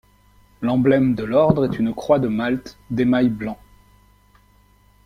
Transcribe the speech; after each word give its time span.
L’emblême 0.63 1.13
de 1.13 1.23
l’ordre 1.23 1.65
est 1.65 1.77
une 1.77 1.93
croix 1.93 2.17
de 2.17 2.27
Malte 2.27 2.79
d’émail 2.89 3.29
blanc. 3.29 3.59